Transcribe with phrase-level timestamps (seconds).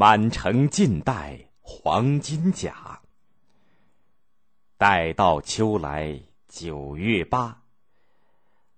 [0.00, 3.02] 满城尽带黄金甲。
[4.78, 6.18] 待到秋来
[6.48, 7.60] 九月八，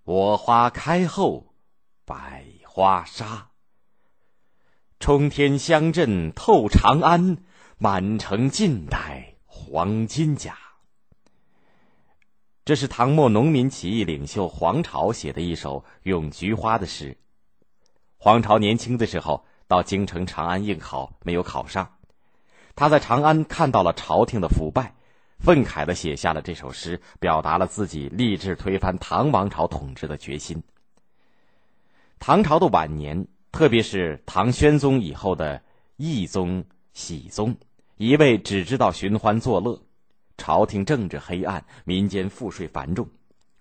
[0.03, 1.55] 我花开后
[2.03, 3.51] 百花杀。
[4.99, 7.37] 冲天香阵透长安，
[7.77, 10.57] 满城尽带黄金甲。
[12.65, 17.17] 这是唐末农民起义领袖黄巢写的一首咏菊花的诗。
[18.17, 21.89] 黄巢年轻的时候到京城长安应考，没有考上。
[22.75, 24.93] 他在长安看到了朝廷的腐败，
[25.39, 30.61] 愤慨的写下了这首诗，表达了自己立志推翻唐王朝统治的决心。
[32.19, 33.27] 唐朝的晚年。
[33.51, 35.61] 特别是唐宣宗以后的
[35.97, 37.55] 懿宗、熹宗，
[37.97, 39.79] 一味只知道寻欢作乐，
[40.37, 43.07] 朝廷政治黑暗，民间赋税繁重，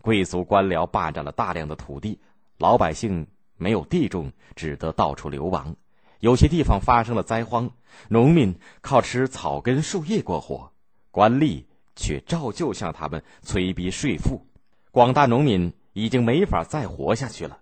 [0.01, 2.19] 贵族官僚霸占了大量的土地，
[2.57, 3.27] 老百姓
[3.59, 5.77] 没有地种，只得到处流亡。
[6.23, 7.69] 有些地方发生了灾荒，
[8.09, 10.71] 农民靠吃草根树叶过活，
[11.11, 11.65] 官吏
[11.97, 14.47] 却照旧向他们催逼税赋，
[14.93, 17.59] 广大农民已经没法再活下去了。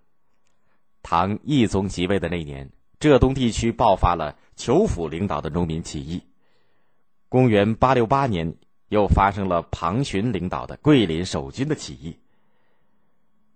[1.01, 6.21] 唐懿宗即位的那年，浙东地区爆发了裘府领导的农民起义。
[7.29, 8.53] 公元八六八年，
[8.89, 12.15] 又发生了庞勋领导的桂林守军的起义。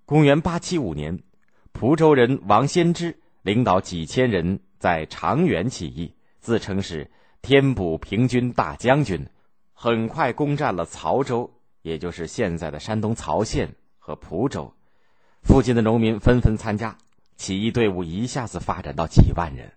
[0.08, 1.22] 公元八七五年，
[1.73, 7.09] 蒲州人王先知领导几千人在长垣起义，自称是
[7.41, 9.27] 天补平军大将军，
[9.73, 14.72] 很快攻占了曹州，也就是现在的山东曹县和蒲州。
[15.42, 16.95] 附近的农民纷纷参加。
[17.36, 19.73] 起义队伍一下子发展到几万人。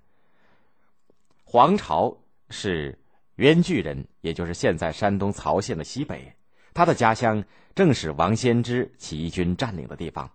[1.42, 2.14] 黄巢
[2.50, 2.98] 是
[3.36, 6.34] 渊巨人，也就是现在山东曹县的西北。
[6.74, 7.42] 他的家乡
[7.74, 10.30] 正是王先知起义军占领的地方。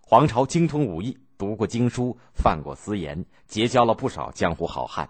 [0.00, 5.08] 黄巢精通武艺，读过经书，犯过私盐，结交了不少江湖好汉。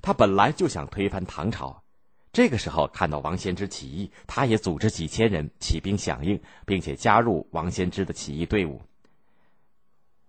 [0.00, 1.82] 他本来就想推翻唐朝，
[2.32, 8.80] 这个时候看到王先知起义，他也组织几千人起兵响应，并且加入王先知的起义队伍。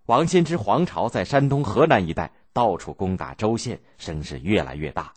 [0.07, 5.13] 王先知黄巢在山东、河南一带到处攻打州县，声势越来越大。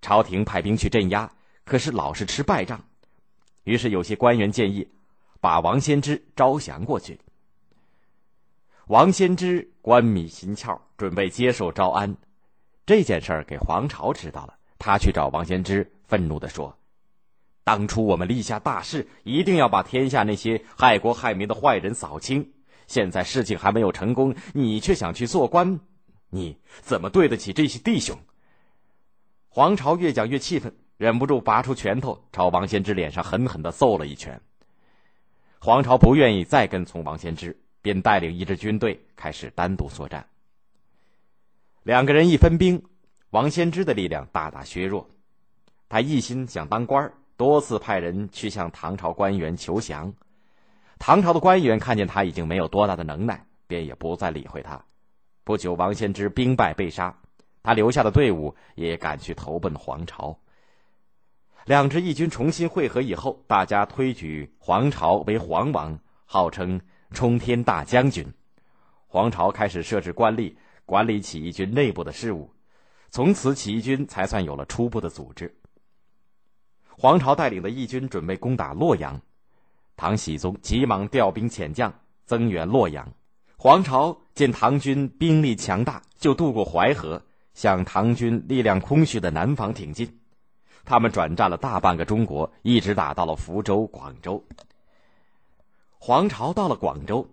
[0.00, 1.30] 朝廷派兵去镇压，
[1.66, 2.82] 可是老是吃败仗。
[3.64, 4.88] 于是有些官员建议，
[5.40, 7.20] 把王先知招降过去。
[8.88, 12.16] 王先知官迷心窍，准备接受招安。
[12.86, 16.78] 这件事儿给黄巢知道了，他去找王先知，愤怒地说
[17.64, 22.52] ：“当初我们立下大事，一定要把天下那些害国害民的坏人扫清。”
[22.86, 25.80] 现在事情还没有成功，你却想去做官，
[26.30, 28.16] 你怎么对得起这些弟兄？
[29.48, 34.40] 黄巢越讲越气愤，忍不住拔出拳头朝王先知脸上狠狠的揍了一拳。
[35.58, 40.26] 黄巢不愿意再跟从王先知，便带领一支军队开始单独作战。
[41.84, 42.82] 两个人一分兵，
[43.30, 45.08] 王先知的力量大大削弱，
[45.88, 50.12] 他一心想当官多次派人去向唐朝官员求降。
[50.98, 54.84] 唐朝的官员看见他已经没有多大的能耐，便也不再理会他。
[55.44, 57.16] 不久，王先知兵败被杀，
[57.62, 60.40] 他留下的队伍也赶去投奔黄巢。
[61.66, 66.80] 两支义军重新会合以后，大家推举黄巢为皇王，号称
[67.12, 68.26] 冲天大将军。
[69.06, 72.50] 黄巢开始设置官吏，管理起义军内部的事务，
[73.10, 75.54] 从此起义军才算有了初步的组织。
[76.98, 79.20] 黄巢带领的义军准备攻打洛阳。
[79.96, 81.92] 唐僖宗急忙调兵遣将
[82.26, 83.10] 增援洛阳，
[83.56, 87.22] 黄巢见唐军兵力强大，就渡过淮河，
[87.54, 90.20] 向唐军力量空虚的南方挺进。
[90.84, 94.44] 他们转战了大半个中国，一直打到了福州、广州。
[96.06, 97.26] 黄巢到了广州，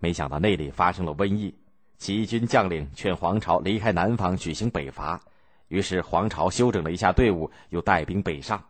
[0.00, 1.54] 没想到那里发生了瘟疫，
[1.96, 5.18] 起义军将领劝黄巢离开南方，举行北伐。
[5.68, 8.62] 于是黄巢休整了一下队伍，又带兵北上。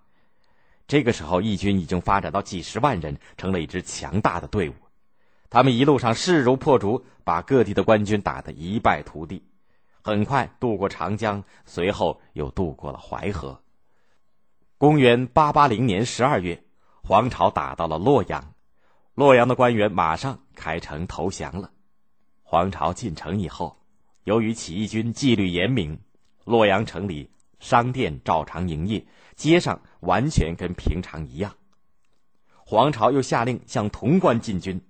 [0.87, 4.75] 这个时候，义军已经发展到几十万人，成了一支强大的队伍。
[5.51, 9.43] 他们一路上势如破竹，把各地的官军打得一败涂地。
[10.03, 13.61] 很快渡过长江，随后又渡过了淮河。
[14.79, 16.63] 公元八八零年十二月，
[17.03, 18.55] 黄巢打到了洛阳，
[19.19, 21.73] 洛阳的官员马上开城投降了。
[22.45, 23.77] 黄巢进城以后，
[24.23, 25.99] 由于起义军纪律严明，
[26.45, 27.29] 洛阳城里
[27.59, 29.05] 商店照常营业。
[29.35, 31.53] 街上完全跟平常一样。
[32.65, 34.81] 黄巢又下令向潼关进军，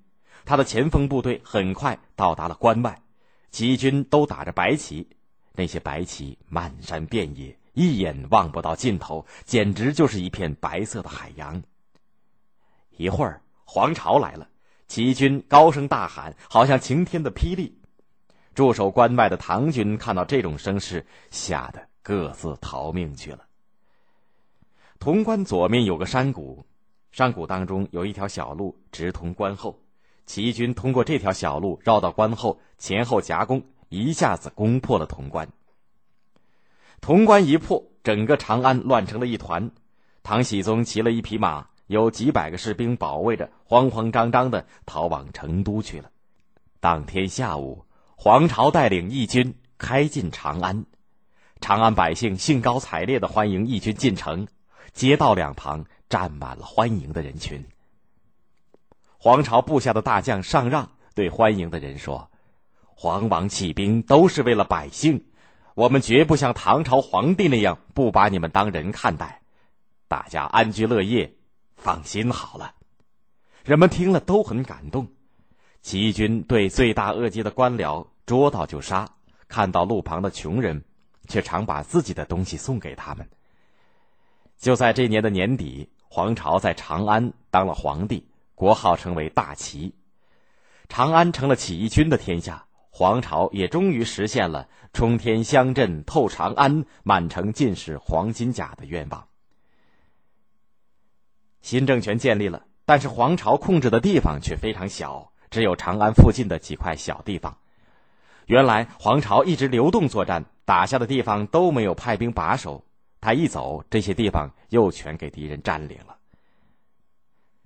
[0.44, 3.00] 他的前锋部队很快到达了关外，
[3.50, 5.08] 起义军都打着白旗，
[5.54, 11.62] 那些白旗漫山遍野，一眼望不到尽头，简直就是一片白色的海洋。
[12.98, 14.48] 一会儿，黄巢来了，
[14.86, 17.78] 齐军高声大喊，好像晴天的霹雳。
[18.54, 23.40] 驻守关外的唐军看到这种声势，吓得各自逃命去了。
[24.98, 26.64] 潼关左面有个山谷，
[27.12, 29.78] 山谷当中有一条小路直通关后，
[30.24, 35.46] 齐军通过这条小路绕到关后，前后夹攻，一下子攻破了潼关。
[37.02, 39.70] 潼关一破，整个长安乱成了一团。
[40.22, 46.10] 唐僖宗骑了一匹马，有几百个士兵保卫着，慌慌张张的逃往成都去了。
[46.80, 50.84] 当天下午，黄巢带领义军开进长安，
[51.60, 54.46] 长安百姓兴高采烈的欢迎义军进城。
[54.92, 57.64] 街道两旁站满了欢迎的人群。
[59.18, 62.30] 黄巢部下的大将上让对欢迎的人说
[62.84, 65.24] ：“黄王起兵都是为了百姓，
[65.74, 69.40] 我们绝不像唐朝皇帝那样不把你们当人看待。
[70.08, 71.34] 大家安居乐业，
[71.78, 72.74] 放心好了。”
[73.64, 75.08] 人们听了都很感动。
[75.80, 79.08] 起义军对罪大恶极的官僚捉到就杀，
[79.46, 80.84] 看到路旁的穷人，
[81.28, 83.26] 却常把自己的东西送给他们。
[84.58, 89.94] 就在这年的年底，黄巢在长安当了皇帝，国号称为大齐，
[90.88, 99.28] 长安成了起义军的天下，黄巢也终于实现了冲天香阵透长安，满城尽是黄金甲的愿望。
[101.60, 107.58] 新政权建立了，但是黄巢控制的地方却非常小，只有长安附近的几块小地方。
[108.46, 112.84] 原来黄巢一直流动作战，打下的地方都没有派兵把守。
[113.20, 116.16] 他一走，这些地方又全给敌人占领了。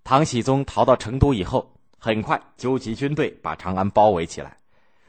[0.02, 4.56] 唐僖宗逃到成都以后，很快纠集军队把长安包围起来，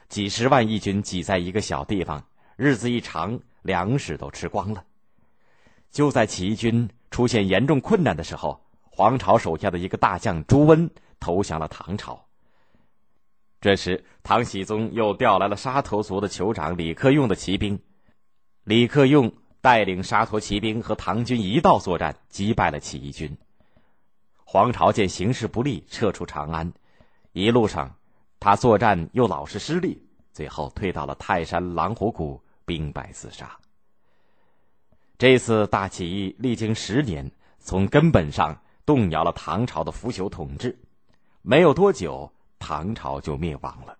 [0.08, 2.24] 几十万义军挤在一个小地方，
[2.56, 4.84] 日子一长，粮食都吃光了。
[5.90, 8.63] 就在起义军出现严重困难的时候，
[8.94, 12.26] 黄巢手下的一个大将朱温投降了唐朝。
[13.60, 17.80] 这时，唐僖宗又调来了沙陀族的酋长李克用的骑兵，
[18.64, 19.32] 李克用。
[19.64, 23.34] 带领沙陀骑兵和唐军一道作战，击败了起义军。
[24.44, 26.70] 黄巢见形势不利，撤出长安。
[27.32, 27.96] 一路上，
[28.38, 33.56] 他作战又老是失利，最后退到了泰山狼虎谷，兵败自杀。
[35.16, 40.78] 这次大起义历经十年，从根本上动摇了唐朝的腐朽统治。
[41.42, 43.96] 没有多久，唐朝就灭亡了。